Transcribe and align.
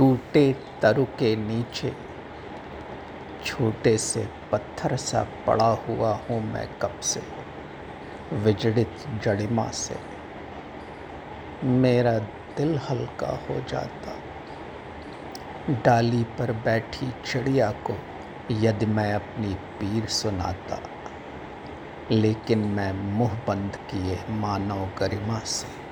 टूटे 0.00 0.56
तरु 0.82 1.04
के 1.04 1.36
नीचे। 1.36 1.92
छोटे 3.44 3.98
से 3.98 4.28
पत्थर 4.52 4.96
सा 4.96 5.26
पड़ा 5.46 5.78
हुआ 5.88 6.14
हूँ 6.14 6.52
मैं 6.52 6.68
कब 6.82 7.00
से? 7.00 7.22
विजड़ित 8.32 8.96
जड़िमा 9.22 9.68
से। 9.68 9.96
मेरा 11.64 12.18
दिल 12.56 12.80
हल्का 12.90 13.40
हो 13.50 13.60
जाता। 13.68 14.16
डाली 15.72 16.24
पर 16.24 16.52
बैठी 16.52 17.14
चिड़िया 17.26 17.70
को 17.70 17.96
यदि 18.50 18.86
मैं 18.86 19.14
अपनी 19.14 19.54
पीर 19.54 20.06
सुनाता। 20.06 20.80
लेकिन 22.10 22.58
मैं 22.58 22.92
मुँह 22.92 23.40
बंद 23.48 23.76
किए 23.76 24.24
मानव 24.30 24.90
गरिमा 24.98 25.38
से। 25.38 25.89